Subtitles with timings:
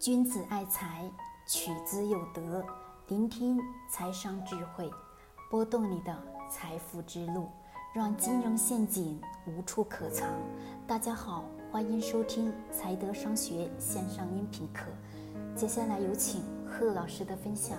[0.00, 1.10] 君子爱财，
[1.44, 2.64] 取之有德。
[3.08, 3.58] 聆听
[3.90, 4.88] 财商智慧，
[5.50, 6.16] 拨动你的
[6.48, 7.48] 财富之路，
[7.92, 10.28] 让金融陷阱无处可藏。
[10.86, 14.84] 大家好，欢迎收听财德商学线上音频课。
[15.56, 17.76] 接下来有请贺老师的分享。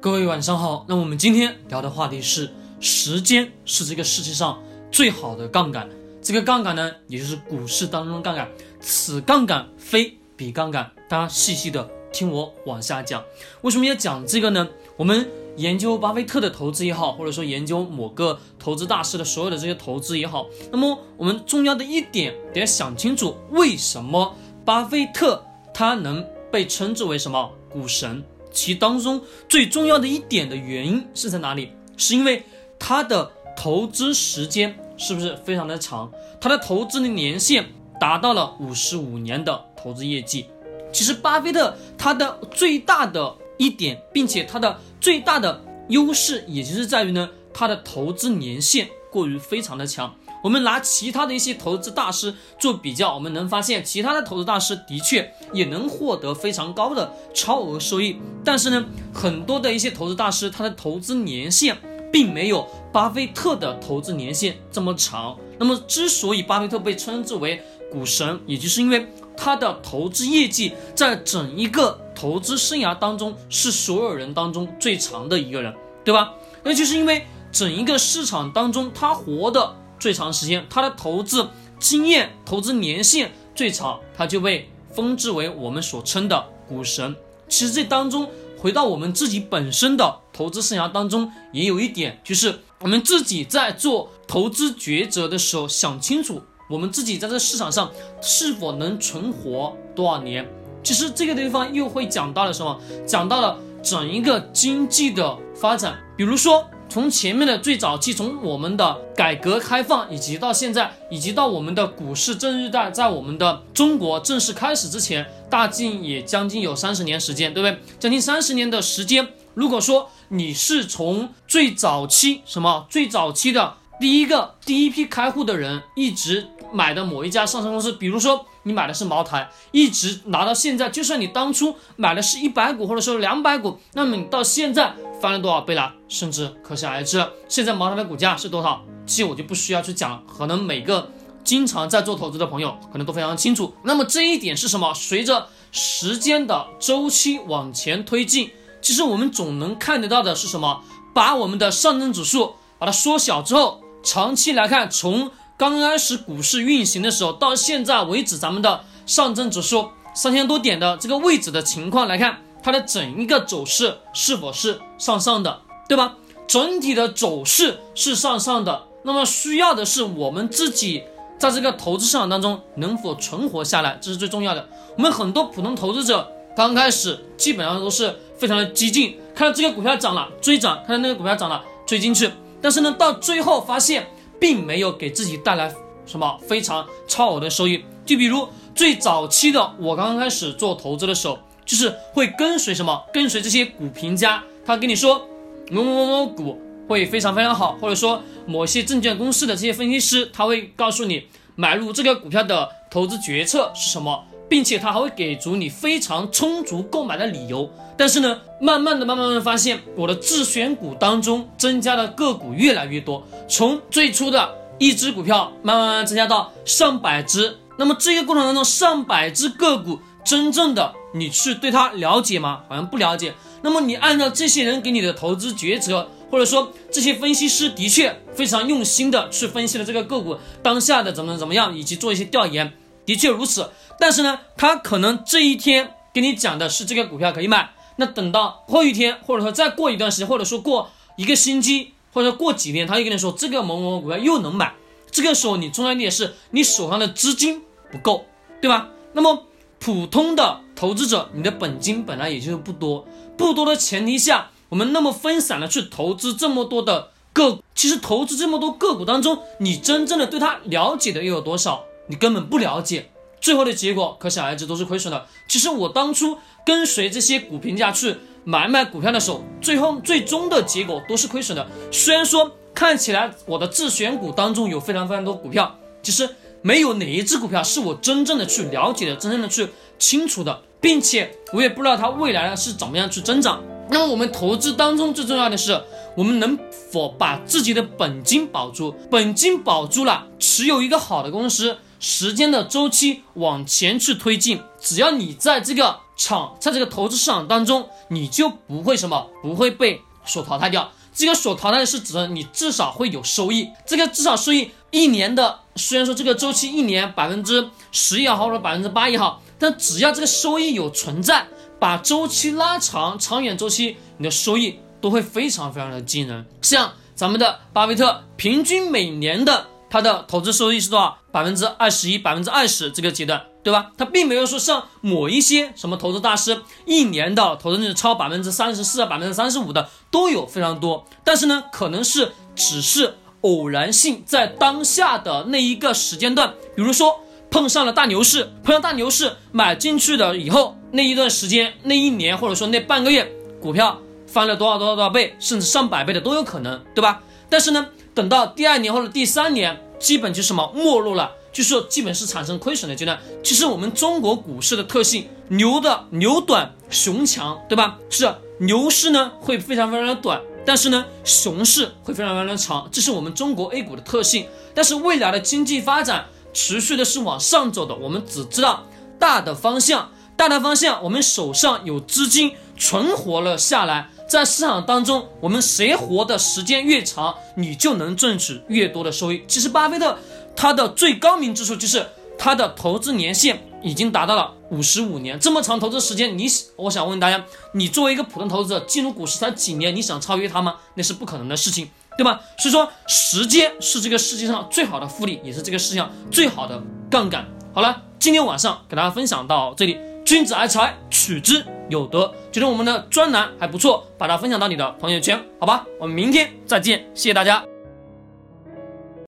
[0.00, 2.50] 各位晚上好，那我们今天聊的话题是：
[2.80, 4.60] 时间是这个世界上
[4.90, 5.88] 最好的杠杆。
[6.20, 8.48] 这个杠杆呢，也就是股市当中的杠杆。
[8.80, 10.90] 此杠杆非比杠杆。
[11.08, 13.22] 大家细细的听我往下讲，
[13.60, 14.68] 为什么要讲这个呢？
[14.96, 28.24] 我们研究巴菲特的投资也好，或者说研究某个投资大师的所有的这些投资也好，那么我们重要的一点得想清楚，为什么巴菲特他能被称之为什么股神？
[28.50, 31.72] 其当中最重要的一点的原因是在哪里？
[31.96, 32.44] 是因为
[32.78, 36.10] 他的投资时间是不是非常的长？
[36.40, 37.66] 他的投资的年限
[38.00, 40.46] 达到了五十五年的投资业绩。
[40.90, 50.14] 其实，巴菲特他的最大的一点，并且他的最大的优势，也就是在于呢，他的投资年限过于非常的强。
[50.42, 58.16] 我们拿其他的一些投资大师做比较，我们能发现，其他的投资大师的确也能获得非常高的超额收益。
[58.42, 61.76] 但是呢，很多的一些投资大师，他的投资年限
[62.10, 65.36] 并没有巴菲特的投资年限这么长。
[65.58, 67.60] 那么，之所以巴菲特被称之为
[67.92, 69.06] 股神，也就是因为。
[69.40, 75.72] 他的投资业绩在整一个投资生涯当中是所有人当中最长的一个人，
[76.04, 76.32] 对吧？
[76.64, 87.14] 那就是因为整一个市场当中他活的最长时间，他的投资经验、投资年限最长，他就被封之为我们所称的股神。
[87.48, 88.28] 其实这当中，
[88.58, 96.42] 回到我们自己本身的投资生涯当中，也有一点，就是我们自己在做投资抉择的时候，想清楚。
[96.68, 100.46] 我们自己在这市场上是否能存活多少年？
[100.82, 102.78] 其实这个地方又会讲到了什么？
[103.06, 105.98] 讲到了整一个经济的发展。
[106.16, 117.78] 比如说，从前面的最早期，从我们的改革开放，以及到现在，以及到我们的股市正日在在我们的中国正式开始之前，大近也将近有三十年时间，对不对？
[117.98, 119.26] 将近三十年的时间。
[119.54, 126.46] 如果说你是从最早期什么最早期的第一个第一批开户的人，一直。
[126.72, 135.92] 买的某一家上市公司，比如说你买的是茅台，一直拿到现在，就算你当初买的是一百股或者说两百股，那么你到现在翻了多少倍了？
[136.08, 138.82] 甚至可想而知，现在茅台的股价是多少？
[139.06, 141.10] 其实我就不需要去讲，可能每个
[141.42, 143.74] 经常在做投资的朋友可能都非常清楚。
[143.82, 144.92] 那么这一点是什么？
[144.94, 148.50] 随着时间的周期往前推进，
[148.82, 150.82] 其实我们总能看得到的是什么？
[151.14, 166.14] 把我们的上证指数把它缩小之后，长期来看，从刚开始股市运行的时候，到现在为止，咱们的上证指数三千多点的这个位置的情况来看，它的整一个走势是否是向上的，对吧？
[166.46, 171.02] 整体的走势是向上的，那么需要的是我们自己
[171.40, 174.68] 在这个投资市场当中能否存活下来，这是最重要的。
[174.96, 182.30] 我们很多普通投资者刚开始基本上都是非常的激进，看到这个股票涨了追涨，看到那个股票涨了追进去，
[182.62, 184.08] 但是呢，到最后发现。
[184.40, 185.72] 并没有给自己带来
[186.06, 187.84] 什么非常超额的收益。
[188.04, 195.26] 就比如最早期的我刚刚开始做投资的时候，就是会跟随什么，跟随这些股评家，他跟你说
[195.70, 204.24] 某某某某股会非常非常好，或者说某些证券公司的这些分析师，他会告诉你买入这个股票的投资决策是什么。
[204.48, 217.56] 并且他还会给足你非常充足购买的理由，但是呢，慢慢的、慢慢的发现，我的自选股当中增加的个股越来越多，从最初的一只股票，慢慢慢增加到上百只。
[217.76, 222.62] 那么这个过程当中，上百只个股，真正的你去对它了解吗？
[222.68, 223.34] 好像不了解。
[223.62, 232.72] 那么你按照这些人给你的投资决策，或者说这些分析师的确非常用心的去分析了这个个股当下的怎么怎么样，以及做一些调研，
[233.08, 233.70] 的确如此。
[233.98, 244.74] 但是呢，他可能这一天给你讲的是这个股票可以买，那等到后一天，或者说再过一段时间，或者说过一个星期，或者说过几天，他又跟你说这个某某某股票又能买。
[245.10, 248.26] 这个时候你重要一点是你手上的资金不够，
[248.60, 248.88] 对吧？
[249.14, 249.46] 那么
[249.78, 253.08] 普通的投资者，你的本金本来也就是不多，
[253.38, 261.84] 不多的前提下，我们那么分散的去投资这么多的个，其实投资这么多个股当中，你真正的对它了解的又有多少？
[262.08, 263.10] 你根本不了解。
[263.40, 265.26] 最后的结果可想而知，都是亏损的。
[265.46, 271.66] 其实我当初跟随这些股评家去买卖股票的时候，最后最终的结果都是亏损的。
[271.92, 276.28] 虽然说看起来我的自选股当中有非常非常多股票，其实
[276.62, 279.68] 没有哪一只股票是我真正的去了解的、真正的去
[279.98, 280.62] 清楚的。
[280.80, 283.62] 并且我也不知道它未来呢是怎么样去增长。
[283.90, 285.82] 那么我们投资当中最重要的是，
[286.16, 286.56] 我们能
[286.92, 288.94] 否把自己的本金保住？
[289.10, 300.90] 本金保住了，持有一个好的公司，时间的周期往前去推进，只要你在这个场，在这个投资市场当中，你就不会什么，不会被所淘汰掉。
[301.14, 311.46] 这个所淘汰的是指的你至少会有收益，这个至少收益一年的，虽然说这个周期一年百分之十也好，或者百分之八也好，但只要这个收益有存在。
[311.80, 316.44] 把周期拉长，长远周期，你的收益都会非常非常的惊人。
[316.60, 321.18] 像咱们的巴菲特，平均每年的他的投资收益是多少？
[321.30, 323.90] 百分之二十一，百分之二十这个阶段，对吧？
[323.96, 331.04] 他并没有说像某一些什么投资大师，一年的投资率超百分之三十四、百分之三十五的都有非常多。
[331.24, 337.20] 但是呢，可能是只是偶然性，在当下的那一个时间段，比如说。
[337.50, 343.26] 碰上了大牛市，碰上大牛市买进去的以后，那一段时间，那一年或者说那半个月，
[343.58, 347.22] 股票翻了多少多少多少倍，甚至上百倍的都有可能，对吧？
[347.48, 347.86] 但是呢，
[348.18, 353.16] 等到第二年或者第三年，基本就什么没落了，就是基本是产生亏损的阶段。
[353.44, 357.96] 其实我们中国股市的特性，牛的牛短，熊强，对吧？
[358.10, 364.48] 是牛市呢会非常非常的短，但是呢熊市会非常非常的长，这是我们中国 A 股的特性。
[364.74, 366.26] 但是未来的经济发展。
[366.54, 368.84] 持续的是往上走的，我们只知道
[369.16, 379.42] 大的方向，大的方向，我们手上有资金存活了下来，在市场当中，我们谁活的时间越长，你就能挣取越多的收益。
[379.48, 380.18] 其实，巴菲特
[380.54, 382.06] 他的最高明之处就是
[382.38, 386.46] 他的投资年限已经达到了五十五年，这么长投资时间，你
[386.76, 387.42] 我想问大家，
[387.72, 390.76] 你作为一个普通投资者进入股市才几年，你想超越他吗？
[390.94, 391.88] 那是不可能的事情。
[392.18, 392.40] 对吧？
[392.58, 397.46] 所以说，时间是这个世界上最好的复利，也是这个世界上最好的杠杆。
[397.72, 399.96] 好了，今天晚上给大家分享到这里。
[400.24, 402.32] 君子爱财，取之有德。
[402.50, 405.86] 觉得我们的专栏还不错，把它分享到你的朋友圈，好吧？
[405.98, 407.64] 我们明天再见，谢谢大家。